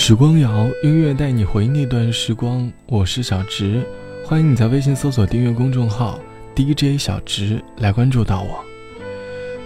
[0.00, 3.82] 时光谣音乐带你回那段时光，我是小植，
[4.24, 6.20] 欢迎你在微信搜索订阅公众号
[6.54, 8.64] DJ 小植来关注到我。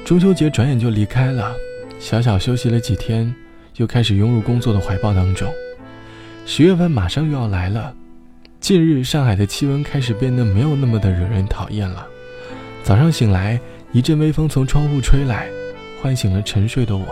[0.06, 1.54] 中秋节转眼就离开了，
[2.00, 3.32] 小小休息了几天，
[3.76, 5.52] 又开始涌入工作的怀抱当中。
[6.46, 7.94] 十月份马上又要来了，
[8.58, 12.06] 近日上海的气温开始变得没有那么的惹人讨厌了。
[12.82, 13.60] 早上醒来，
[13.92, 15.46] 一阵微风从窗户吹来，
[16.00, 17.04] 唤醒了沉睡的我。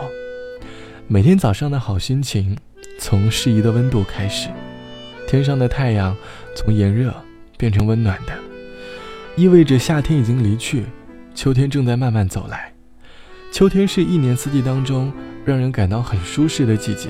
[1.07, 2.57] 每天早上的好心情，
[3.01, 4.47] 从适宜的温度开始。
[5.27, 6.15] 天上的太阳
[6.55, 7.11] 从炎热
[7.57, 8.33] 变成温暖的，
[9.35, 10.85] 意味着夏天已经离去，
[11.33, 12.71] 秋天正在慢慢走来。
[13.51, 15.11] 秋天是一年四季当中
[15.43, 17.09] 让人感到很舒适的季节，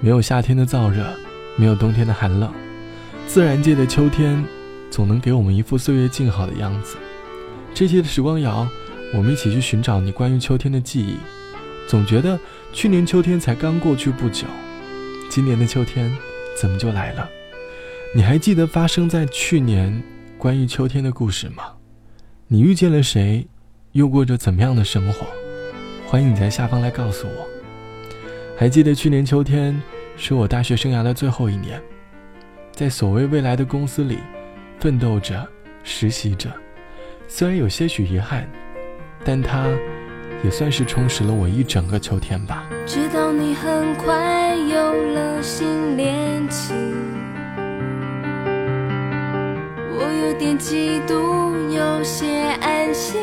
[0.00, 1.04] 没有夏天的燥热，
[1.56, 2.52] 没有冬天的寒冷，
[3.26, 4.42] 自然界的秋天
[4.88, 6.96] 总能给我们一副岁月静好的样子。
[7.74, 8.68] 这期的时光谣，
[9.12, 11.16] 我们一起去寻找你关于秋天的记忆。
[11.88, 12.38] 总觉得
[12.72, 14.46] 去年秋天才刚过去不久，
[15.28, 16.10] 今年的秋天
[16.60, 17.28] 怎么就来了？
[18.14, 20.02] 你还记得发生在去年
[20.38, 21.64] 关于秋天的故事吗？
[22.46, 23.46] 你遇见了谁？
[23.92, 25.26] 又过着怎么样的生活？
[26.06, 27.46] 欢迎你在下方来告诉我。
[28.56, 29.80] 还记得去年秋天
[30.16, 31.80] 是我大学生涯的最后一年，
[32.72, 34.18] 在所谓未来的公司里
[34.80, 35.46] 奋斗着、
[35.84, 36.50] 实习着，
[37.28, 38.48] 虽然有些许遗憾，
[39.24, 39.66] 但它
[40.42, 42.66] 也算是充实了我一整个秋天吧。
[42.86, 44.16] 知道你很快
[44.68, 46.76] 有了新恋情，
[49.96, 52.26] 我有点嫉妒，有些
[52.60, 53.18] 安心。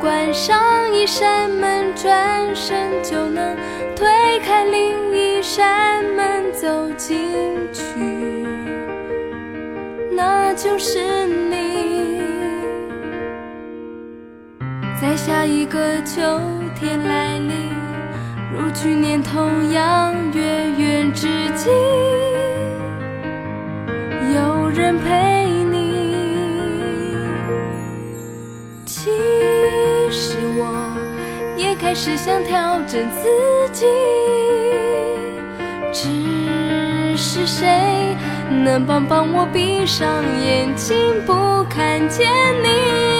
[0.00, 0.58] 关上
[0.94, 3.56] 一扇门，转身就能
[3.94, 4.06] 推
[4.40, 8.46] 开另一扇门，走进去，
[10.12, 12.22] 那就是你。
[14.98, 16.40] 在下一个秋
[16.74, 17.70] 天来临，
[18.58, 20.42] 如去年同样月
[20.78, 21.68] 圆之际，
[24.34, 26.06] 有人陪你。
[28.86, 29.10] 其
[30.10, 30.96] 实我
[31.58, 33.28] 也开始想调整自
[33.72, 33.84] 己，
[35.92, 38.16] 只是谁
[38.64, 40.08] 能帮帮我闭上
[40.42, 40.96] 眼睛
[41.26, 42.26] 不看见
[42.62, 43.15] 你？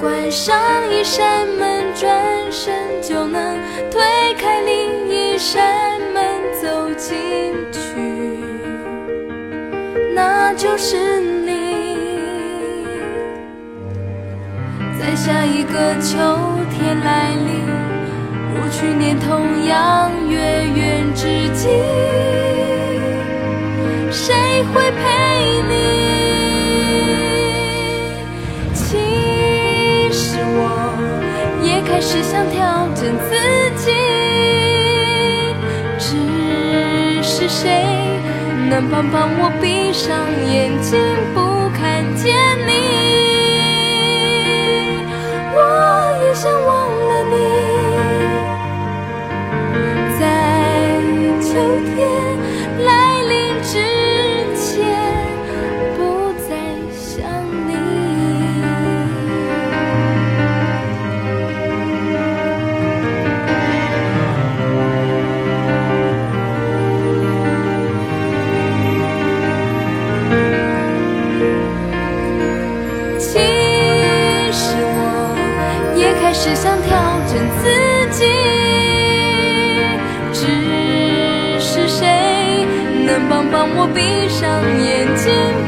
[0.00, 0.56] 关上
[0.90, 2.10] 一扇门，转
[2.50, 3.58] 身就能
[3.90, 6.22] 推开另一扇门，
[6.60, 7.80] 走进去，
[10.14, 11.56] 那就是你。
[14.98, 16.16] 在下一个秋
[16.70, 17.64] 天来临，
[18.54, 20.38] 如去年同样月
[20.74, 21.68] 圆之际，
[24.10, 24.34] 谁
[24.74, 25.35] 会陪
[32.08, 33.34] 是想调整自
[33.84, 33.90] 己，
[35.98, 36.06] 只
[37.20, 37.84] 是谁？
[38.70, 40.16] 能帮帮我闭上
[40.48, 40.96] 眼睛
[83.74, 85.65] 我闭上眼睛。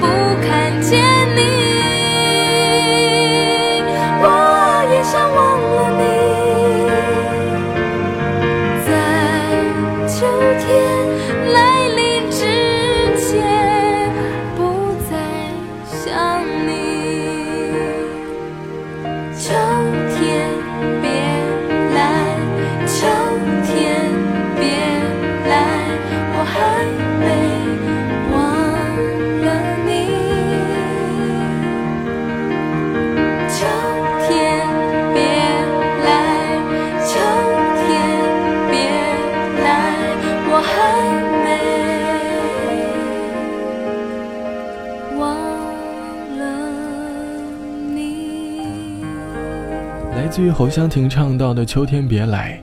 [50.38, 52.62] 自于侯湘婷唱到的《秋天别来》，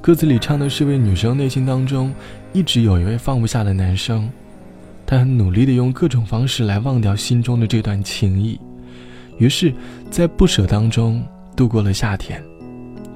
[0.00, 2.14] 歌词里唱的是位女生内心当中
[2.52, 4.30] 一直有一位放不下的男生，
[5.04, 8.60] 她很努力的用各种方式来忘掉心中的这段情谊，
[9.38, 9.74] 于是，
[10.08, 11.20] 在不舍当中
[11.56, 12.40] 度过了夏天。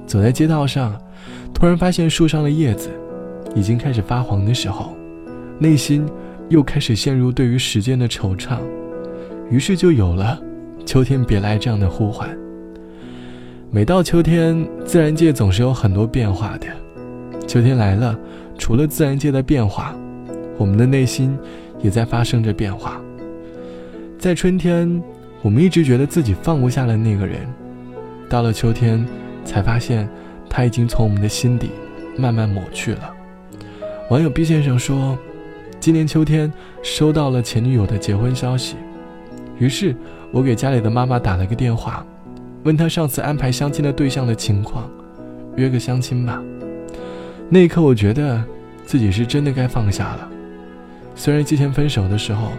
[0.05, 1.01] 走在街道上，
[1.53, 2.89] 突然发现树上的叶子
[3.55, 4.93] 已经开始发黄的时候，
[5.57, 6.05] 内心
[6.49, 8.57] 又开始陷入对于时间的惆怅，
[9.49, 10.37] 于是就有了
[10.85, 12.29] “秋天别来”这样的呼唤。
[13.73, 16.67] 每到秋天，自然界总是有很多变化的。
[17.47, 18.19] 秋天来了，
[18.57, 19.95] 除了自然界的变化，
[20.57, 21.39] 我们的内心
[21.79, 22.99] 也在发生着变化。
[24.19, 25.01] 在春天，
[25.41, 27.47] 我们一直觉得自己放不下的那个人，
[28.27, 29.07] 到了秋天，
[29.45, 30.05] 才发现
[30.49, 31.69] 他已经从我们的心底
[32.17, 33.09] 慢慢抹去了。
[34.09, 35.17] 网友 B 先生说，
[35.79, 36.51] 今年秋天
[36.83, 38.75] 收到了前女友的结婚消息，
[39.57, 39.95] 于是
[40.29, 42.05] 我给家里的妈妈打了个电话。
[42.63, 44.87] 问他上次安排相亲的对象的情况，
[45.55, 46.41] 约个相亲吧。
[47.49, 48.43] 那一刻，我觉得
[48.85, 50.29] 自己是真的该放下了。
[51.15, 52.51] 虽然之前分手的时候，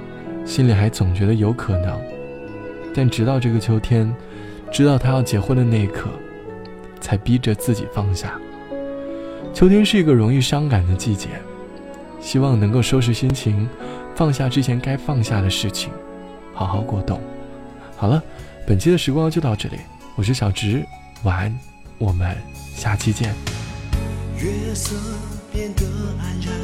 [0.45, 1.97] 心里还总觉得有可能，
[2.93, 4.13] 但直到这个秋天，
[4.73, 6.11] 知道他要结婚的那一刻，
[7.01, 8.39] 才逼着自己放下。
[9.55, 11.29] 秋天是一个容易伤感的季节，
[12.21, 13.69] 希望能够收拾心情，
[14.17, 15.93] 放下之前该放下的事情，
[16.53, 17.21] 好好过冬。
[17.97, 18.21] 好了。
[18.65, 19.77] 本期的时光就到这里，
[20.15, 20.87] 我是小直，
[21.25, 21.59] 晚安，
[21.99, 22.37] 我们
[22.77, 23.35] 下期见。
[24.39, 24.95] 月色
[25.53, 26.55] 变得黯然，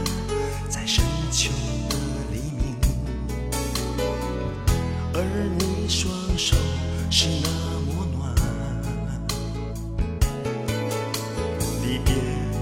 [0.69, 1.50] 在深秋
[1.91, 1.97] 的
[2.33, 2.77] 黎明，
[5.12, 5.21] 而
[5.59, 6.09] 你双
[6.39, 6.56] 手
[7.11, 7.49] 是那
[7.87, 8.35] 么暖。
[11.83, 12.15] 离别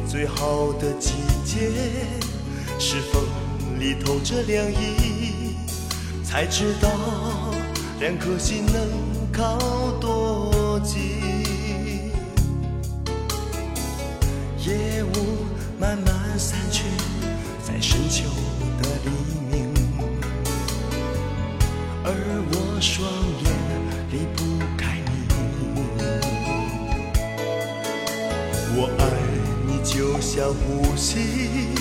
[0.09, 1.13] 最好的季
[1.45, 1.71] 节，
[2.79, 3.23] 是风
[3.79, 5.55] 里透着凉意，
[6.25, 6.89] 才知道
[8.01, 9.16] 两颗心能。
[9.37, 9.59] 靠
[10.01, 11.21] 多近？
[14.65, 15.45] 夜雾
[15.79, 16.85] 慢慢散去，
[17.63, 18.25] 在深秋
[18.81, 19.11] 的黎
[19.51, 19.75] 明，
[22.03, 22.09] 而
[22.51, 23.07] 我双
[23.45, 23.47] 眼
[24.11, 24.39] 离不
[24.75, 25.13] 开你。
[28.75, 29.05] 我爱
[29.67, 31.77] 你就像呼吸，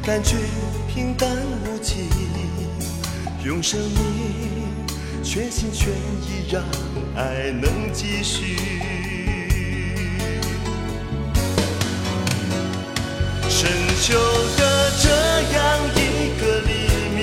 [0.00, 0.36] 感觉
[0.86, 1.28] 平淡
[1.64, 2.08] 无奇，
[3.44, 4.53] 用生命。
[5.24, 6.62] 全心全意让
[7.16, 8.56] 爱能继续。
[13.48, 13.70] 深
[14.02, 14.12] 秋
[14.58, 15.08] 的这
[15.56, 15.98] 样一
[16.38, 16.70] 个黎
[17.16, 17.18] 明，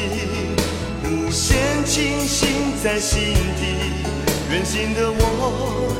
[1.05, 3.19] 无限清醒在心
[3.59, 3.61] 底。
[4.51, 5.95] 远行的我，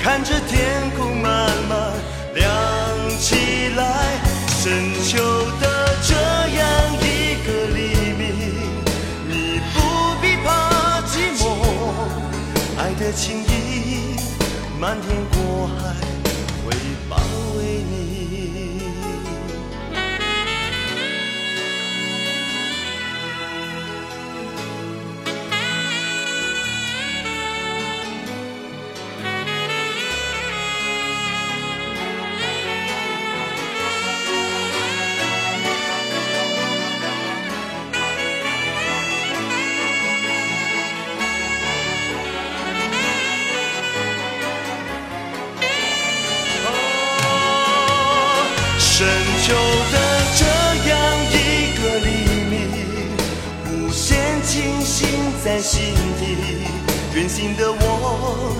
[0.00, 1.92] 看着天空慢慢
[2.34, 2.48] 亮
[3.20, 4.18] 起来。
[4.48, 5.18] 深秋
[13.14, 14.16] 情意，
[14.80, 15.94] 漫天过海
[16.64, 16.74] 会
[17.10, 17.16] 报
[55.62, 56.22] 心底。
[57.14, 58.56] 远行的我，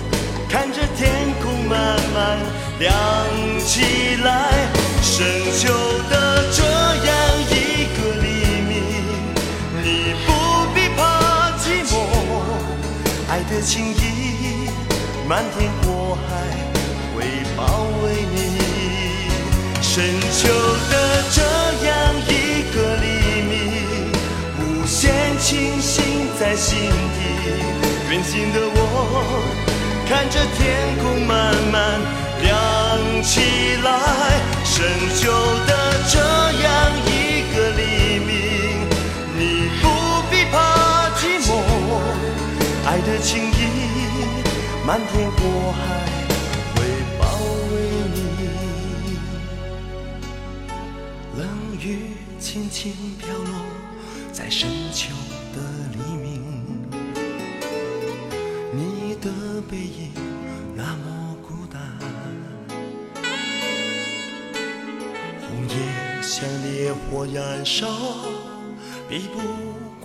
[0.49, 2.39] 看着天空慢慢
[2.79, 2.89] 亮
[3.65, 4.69] 起来。
[5.03, 5.27] 深
[5.59, 5.69] 秋
[6.09, 7.11] 的这样
[7.51, 7.53] 一
[7.97, 8.25] 个黎
[8.69, 8.71] 明，
[9.83, 10.29] 你不
[10.75, 11.01] 必怕
[11.59, 11.93] 寂寞，
[13.29, 14.69] 爱的情意
[15.29, 16.29] 漫天过海
[17.17, 17.25] 会
[17.57, 17.61] 包
[18.05, 18.37] 围你。
[19.81, 19.93] 深
[20.31, 20.49] 秋
[20.91, 20.93] 的
[26.43, 27.23] 在心底。
[28.11, 28.77] 远行的我，
[30.09, 30.61] 看着天
[30.99, 32.01] 空慢慢
[32.43, 33.89] 亮起来。
[34.65, 34.75] 深
[35.15, 35.31] 秋
[35.69, 35.71] 的
[36.11, 36.67] 这样
[37.07, 38.31] 一个黎明，
[39.39, 39.41] 你
[39.81, 39.85] 不
[40.33, 40.55] 必怕
[41.15, 41.49] 寂寞，
[42.87, 43.55] 爱的情意
[44.85, 45.79] 漫天过海
[46.75, 46.77] 会
[47.21, 47.23] 包
[47.71, 47.73] 围
[48.15, 48.19] 你。
[51.39, 51.41] 冷。
[51.81, 51.87] 雨
[52.39, 53.53] 轻轻飘落
[54.33, 55.09] 在深秋
[59.71, 60.13] 背影
[60.75, 61.81] 那么孤单，
[65.41, 65.75] 红叶
[66.23, 67.89] 像烈火燃烧，
[69.09, 69.41] 比不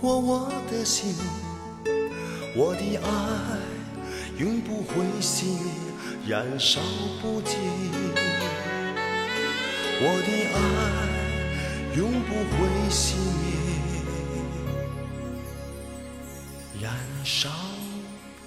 [0.00, 1.14] 过我的心，
[2.56, 3.06] 我的爱
[4.38, 5.70] 永不会熄灭，
[6.26, 6.80] 燃烧
[7.20, 7.58] 不尽。
[10.00, 10.58] 我的爱
[11.96, 12.56] 永不会
[12.88, 13.46] 熄灭，
[16.80, 16.86] 燃
[17.24, 17.50] 烧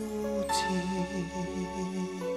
[0.02, 2.31] 不尽。